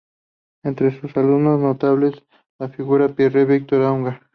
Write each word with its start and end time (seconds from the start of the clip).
Entre 0.63 0.99
sus 0.99 1.15
alumnos 1.15 1.59
notables 1.59 2.23
figura 2.75 3.09
Pierre 3.15 3.45
Victor 3.45 3.83
Auger. 3.83 4.19